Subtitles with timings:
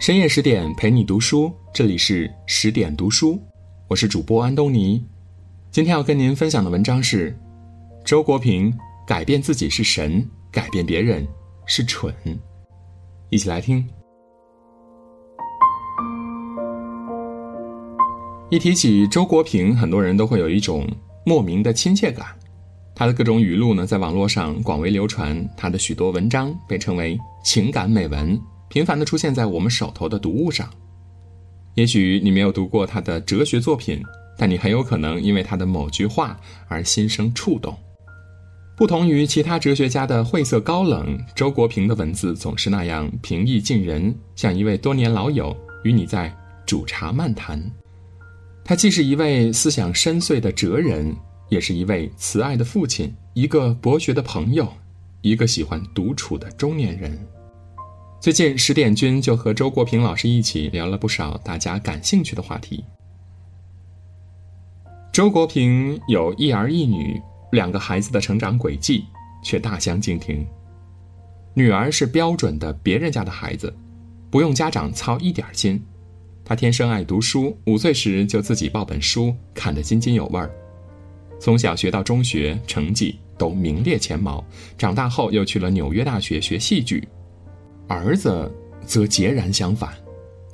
[0.00, 3.36] 深夜十点陪你读书，这里是十点读书，
[3.88, 5.04] 我是主播安东尼。
[5.72, 7.36] 今天要跟您分享的文章是
[8.04, 8.72] 周国平：
[9.04, 11.26] 改变自己是神，改变别人
[11.66, 12.14] 是蠢。
[13.28, 13.84] 一起来听。
[18.50, 20.88] 一提起周国平，很多人都会有一种
[21.26, 22.28] 莫名的亲切感。
[22.94, 28.40] 他的各种语录呢，在网络上广为流传，他的许多文章被称为情感美文。
[28.68, 30.68] 频繁地出现在我们手头的读物上。
[31.74, 34.02] 也许你没有读过他的哲学作品，
[34.36, 37.76] 但你很有可能因为他的某句话而心生触动。
[38.76, 46.32] 不同于其他哲学家的晦涩高冷，周国平的文字总是那样平易近人，像一位多年老友与你在
[46.64, 47.60] 煮茶漫谈。
[48.64, 51.14] 他既是一位思想深邃的哲人，
[51.48, 54.68] 也是一位慈爱的父亲，一个博学的朋友，
[55.22, 57.18] 一个喜欢独处的中年人。
[58.20, 62.84] 最近，十点君就和周国平老师一起聊了不少大家感兴趣的话题。
[65.12, 67.20] 周国平有一儿一女，
[67.52, 69.04] 两个孩子的成长轨迹
[69.44, 70.44] 却大相径庭。
[71.54, 73.72] 女儿是标准的别人家的孩子，
[74.30, 75.80] 不用家长操一点心，
[76.44, 80.50] 她天生爱读书，五岁时就自己抱本书看得津津有味儿，
[81.38, 84.44] 从小学到中学成绩都名列前茅，
[84.76, 87.06] 长大后又去了纽约大学学戏剧。
[87.88, 88.50] 儿子
[88.86, 89.92] 则截然相反，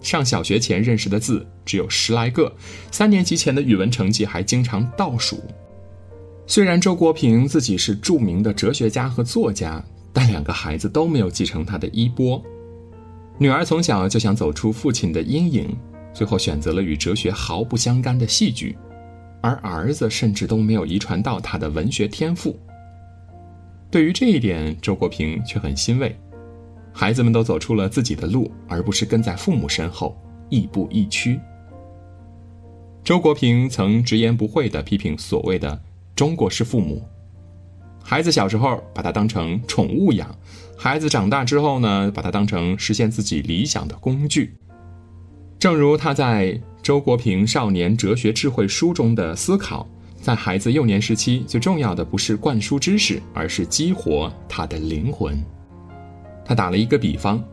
[0.00, 2.52] 上小学前认识的字只有十来个，
[2.90, 5.40] 三年级前的语文成绩还经常倒数。
[6.46, 12.42] 虽然周国平自己是著名的哲学家和作家，但两个孩子都没有继承他的衣钵。
[13.36, 15.76] 女儿从小就想走出父亲的阴影，
[16.14, 18.76] 最后选择了与哲学毫不相干的戏剧，
[19.42, 22.58] 而儿子甚至都没有遗传到他的文学天赋。
[23.90, 26.18] 对于这一点，周国平却很欣慰。
[27.00, 31.38] 孩子们都走出了自己的路，而不是跟在父母身后亦步亦趋。
[33.04, 35.80] 周国平曾直言不讳地批评所谓的
[36.16, 37.00] “中国式父母”，
[38.02, 40.28] 孩子小时候把他当成宠物养，
[40.76, 44.52] 孩子长大之后呢，把他当成实现自己理想的工具。
[45.56, 46.46] 正如他在
[46.82, 49.86] 《周国平少年哲学智慧书》中的思考，
[50.20, 55.40] 在孩子幼年时期，最重要的不是灌输知识，而是激活他的灵魂。
[56.48, 57.44] 他打了一个比方，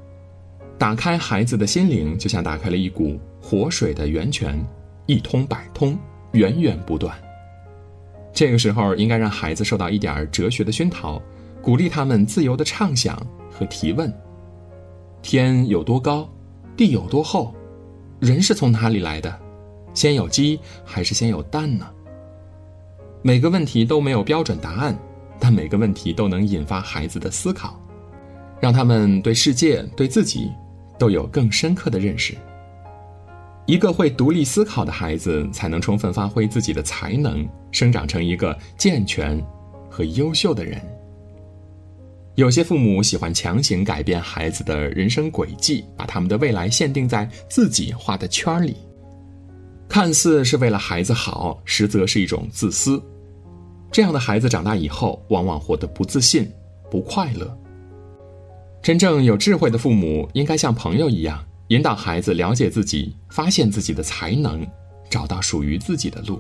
[0.78, 4.58] 打开孩子的心灵，就像打开了一股活水的源泉，
[5.06, 6.00] 一通百通，
[6.32, 7.14] 源源不断。
[8.32, 11.22] 这个时候，应该让孩子受到一点哲学的熏陶，
[11.62, 14.10] 鼓励他们自由的畅想和提问：
[15.22, 16.30] 天有多高，
[16.78, 17.54] 地有多厚，
[18.22, 19.38] 人是从哪里来的？
[19.94, 21.86] 先有鸡还是先有蛋呢？
[23.22, 24.98] 每个问题都没有标准答案，
[25.38, 27.78] 但每个问题都能引发孩子的思考。
[28.60, 30.52] 让他们对世界、对自己
[30.98, 32.36] 都有更深刻的认识。
[33.66, 39.44] 一个会独立思考的孩子，才能充分发挥自己的才能，生长成一个健全
[39.90, 40.80] 和优秀的人。
[42.36, 48.76] 有些父母喜欢强行改变孩子的人生轨迹，把他们的未来限定在自己画的圈里，
[49.88, 53.02] 看似是为了孩子好，实则是一种自私。
[53.90, 56.52] 这样的孩子长大以后，往往活得不自信、
[56.92, 57.58] 不快乐。
[58.86, 64.64] 真正有智慧的父母应该像朋友一样，引导孩子了解自己，发现自己的才能，
[65.10, 66.40] 找到属于自己的路。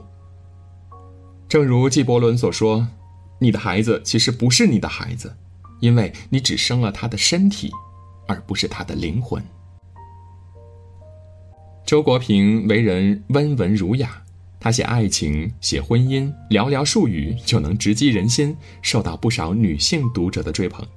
[1.50, 2.88] 正如纪伯伦所说
[3.41, 5.35] ：“你的孩子其实不是你的孩子，
[5.79, 7.72] 因为你只生了他的身体，
[8.28, 9.44] 而不是他的灵魂。”
[11.83, 14.22] 周国平为人温文儒雅，
[14.59, 20.88] 他写爱情、写婚姻，寥寥数语就能直击人心，受到不少女性读者的追捧。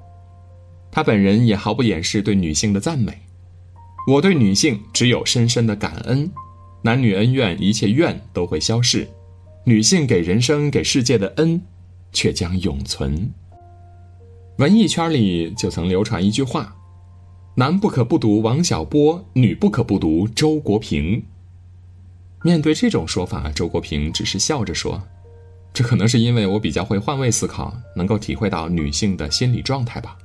[0.90, 3.16] 他本人也毫不掩饰对女性的赞美。
[4.06, 6.30] 我对女性只有深深的感恩，
[6.82, 9.06] 男女恩怨一切怨都会消逝，
[9.64, 11.60] 女性给人生给世界的恩，
[12.12, 13.30] 却将永存。
[14.56, 16.74] 文艺圈里就曾流传一句话
[17.54, 21.22] ：“男不可不读王小波，女不可不读周国平。”
[22.42, 25.02] 面对这种说法，周国平只是笑着说
[25.74, 30.16] ：“这可能是因为我比较会换位思考，能够体会到女性的心理状态吧。”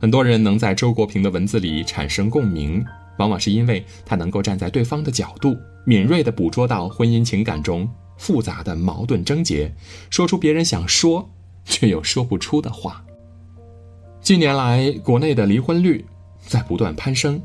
[0.00, 2.82] 很多人能在周国平的文字里产生共鸣，
[3.18, 5.54] 往往是因为他能够站在对方的角度，
[5.84, 7.86] 敏锐地捕捉到婚姻情感中
[8.16, 9.70] 复杂的矛盾症结，
[10.08, 11.28] 说出别人想说
[11.66, 13.04] 却又说不出的话。
[14.22, 16.02] 近年来，国内的离婚率
[16.46, 17.38] 在不断攀升，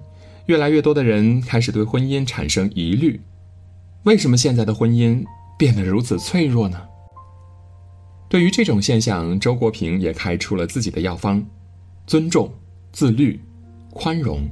[0.45, 3.19] 越来越多的人开始对婚姻产生疑虑。
[4.03, 5.21] 为什么现在的婚姻
[5.57, 6.81] 变得如此脆弱呢？
[8.29, 11.45] 对于这种现象，周国平也开出了自己的药方。
[12.07, 12.47] 尊重、
[12.91, 13.39] 自律、
[13.89, 14.47] 宽容，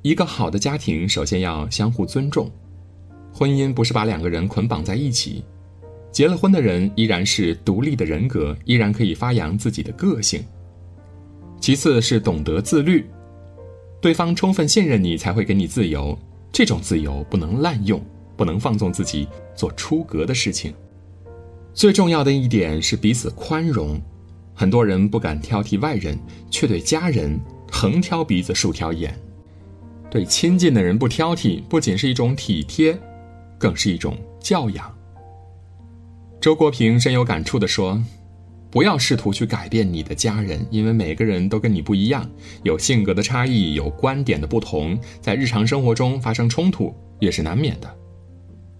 [0.00, 2.50] 一个好的家庭首先要相互尊重。
[3.34, 5.44] 婚姻不是把两个人捆绑在一起，
[6.10, 10.42] 结了婚的人依然是独立的人格，依然可以发扬自己的个性。
[11.60, 13.06] 其次是懂得自律，
[14.00, 16.18] 对方充分信任你才会给你自由，
[16.50, 18.02] 这种自由不能滥用，
[18.38, 20.72] 不能放纵自己做出格的事情。
[21.74, 24.00] 最重要的一点是彼此宽容，
[24.54, 26.18] 很多人不敢挑剔外人，
[26.50, 27.38] 却对家人
[27.70, 29.18] 横挑鼻子竖挑眼。
[30.10, 32.98] 对亲近的人不挑剔，不仅是一种体贴，
[33.58, 34.94] 更是一种教养。
[36.40, 38.02] 周国平深有感触地说
[38.70, 42.28] ：“不要试图去改变你的家人，因为每个人都跟你不一样，
[42.62, 47.88] 有性格的差异，有观点的不同，在日常生活中发生冲突也是难免的。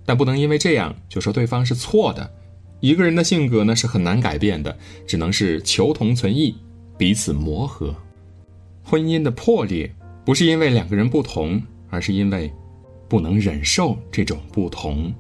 [0.04, 2.30] 但不能因为这样就说对方是错的。
[2.82, 4.76] 一个人的性格呢是很难改变的，
[5.06, 6.55] 只能是求同存异，
[6.99, 7.94] 彼此磨合。
[8.82, 9.90] 婚姻的破裂。”
[10.25, 12.49] 不是因为两个人不同，而是因为
[13.08, 15.12] 不能忍受这种不同。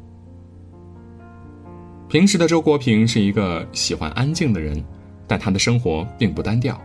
[2.08, 4.80] 平时的周国平是一个喜欢安静的人，
[5.26, 6.80] 但他的生活并不单调。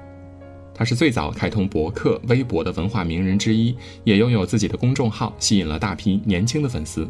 [0.74, 7.08] 他是最早开通博客、微博的文化名人之一，也拥有自己的公众号，吸引了大批年轻的粉丝。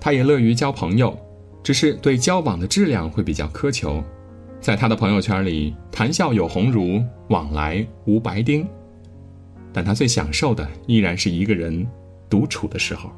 [0.00, 1.18] 他也乐于交朋友，
[1.62, 4.02] 只是对交往的质量会比较苛求。
[4.60, 8.66] 在他的朋友圈里，谈笑有鸿儒，往来无白丁。
[9.72, 11.86] 但他最享受的依然是一个人
[12.28, 13.10] 独处的时候。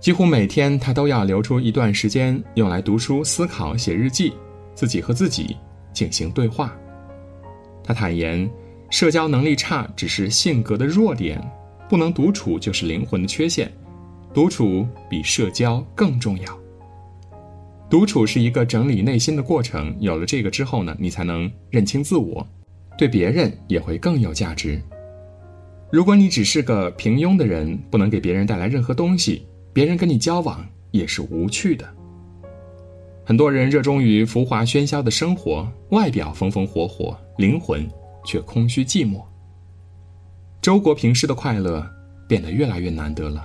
[0.00, 4.32] 几乎每天，他都要留出一段时间用来读书、思考、写日记，
[4.74, 5.56] 自己和自己
[5.92, 6.76] 进行对话。
[7.84, 8.50] 他坦言，
[8.90, 11.40] 社交能力差只是性格的弱点，
[11.88, 13.72] 不能独处就是灵魂的缺陷，
[14.34, 16.59] 独处比社交更重要。
[17.90, 22.46] 独处是一个整理内心的过程，有了这个之后呢，你才能认清自我，
[22.96, 24.80] 对别人也会更有价值。
[25.90, 31.84] 如果你只是个平庸的人，不能给别人带来任何东西，别人跟你交往也是无趣的。
[33.24, 37.84] 很多人热衷于浮华喧嚣的生活，外表风风火火，灵魂
[38.24, 39.20] 却空虚寂寞。
[40.62, 41.84] 周国平式的快乐
[42.28, 43.44] 变得越来越难得了。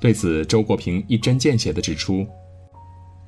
[0.00, 2.26] 对此，周国平一针见血地指出，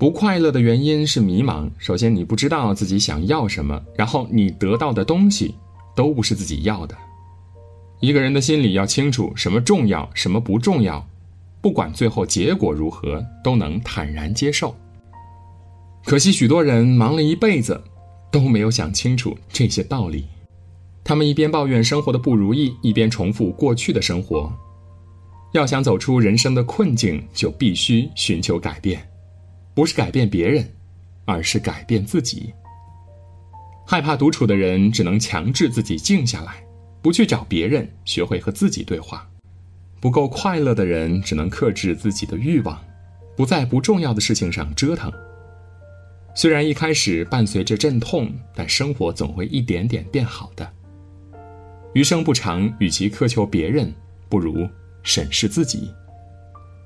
[0.01, 1.71] 不快乐的原因是迷茫。
[1.77, 5.55] 首先，你不知道自己想要什么，然后你得到的东西
[5.95, 6.97] 都不是自己要的。
[8.01, 11.07] 一个人的心里要清楚什么重要，什么不重要，
[11.61, 14.75] 不管最后结果如何，都能坦然接受。
[16.07, 17.79] 可惜许多人忙了一辈子，
[18.33, 20.25] 都没有想清楚这些道理。
[21.05, 24.51] 他们一边抱怨生活的不如意，一边重复过去的生活。
[25.53, 29.07] 要想走出人生的困境，就必须寻求改变，
[29.75, 30.69] 不是改变别人，
[31.25, 32.53] 而是改变自己。
[33.87, 36.63] 害怕独处的人，只能强制自己静下来。
[37.03, 39.27] 不去找别人，学会和自己对话。
[40.01, 42.79] 不够快乐的人，只能克制自己的欲望，
[43.37, 45.11] 不在不重要的事情上折腾。
[46.35, 50.71] 虽然一开始伴随着阵痛，但生活总会一点点变好的。
[51.95, 53.93] 余生不长，与其苛求别人，
[54.29, 54.69] 不如
[55.03, 55.91] 审视自己。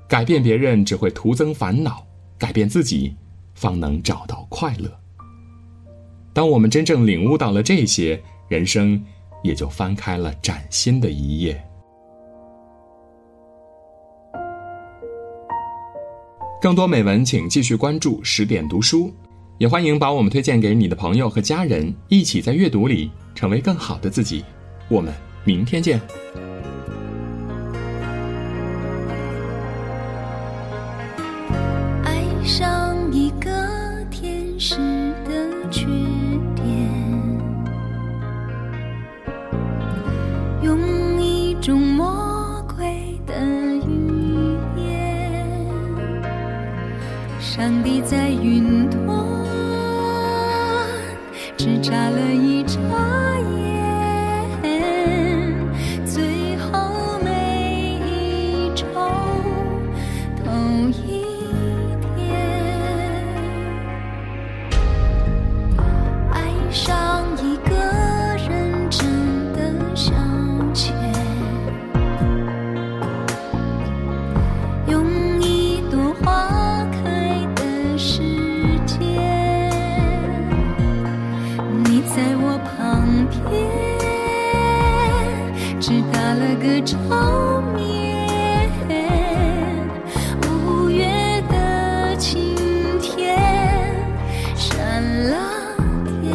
[0.08, 2.06] 改变别人只会徒增烦恼，
[2.38, 3.16] 改变自己，
[3.54, 4.90] 方能找到快乐。
[6.32, 9.04] 当我们真正领悟到了这些，人生。
[9.44, 11.62] 也就翻开了崭新的一页。
[16.62, 19.12] 更多美文，请继续关注十点读书，
[19.58, 24.42] 也欢迎把我们推荐给你的朋友和家人，一起在阅读里成为更好的自己。
[24.88, 25.12] 我们
[25.44, 26.00] 明天见。
[35.74, 35.86] 缺
[36.54, 36.64] 点。
[40.62, 40.78] 用
[41.20, 43.34] 一种魔鬼的
[43.84, 45.44] 语言，
[47.40, 49.04] 上帝在云端
[51.56, 52.53] 只眨了一
[85.86, 86.96] 只打了个照
[87.76, 88.70] 面
[90.48, 91.04] 五月
[91.50, 92.56] 的晴
[93.02, 93.36] 天
[94.56, 95.76] 闪了
[96.22, 96.34] 电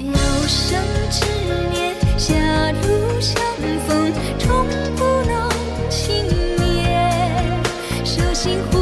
[0.00, 0.14] 有
[0.48, 1.26] 生之
[1.70, 3.36] 年狭路相
[3.86, 5.50] 逢终不能
[5.90, 6.24] 幸
[6.58, 7.62] 免
[8.02, 8.81] 手心忽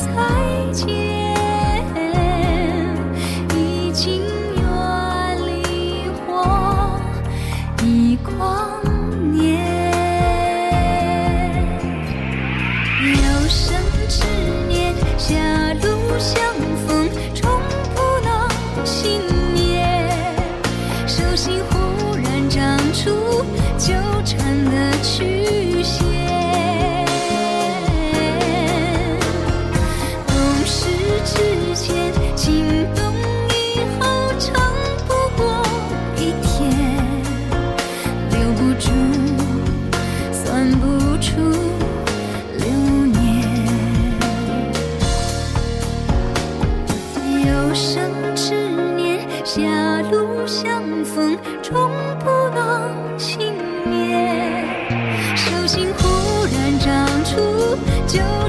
[0.00, 1.09] 再见，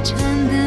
[0.03, 0.61] 真的。